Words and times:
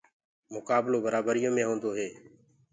مُڪآبلو 0.55 0.97
برآبريو 1.05 1.49
مي 1.55 1.63
هونٚدو 1.67 1.91
هي 1.97 2.09